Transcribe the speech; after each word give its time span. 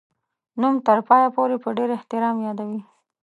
نوم 0.61 0.75
تر 0.85 0.97
پایه 1.07 1.29
پوري 1.35 1.57
په 1.63 1.69
ډېر 1.77 1.89
احترام 1.97 2.35
یادوي. 2.47 2.81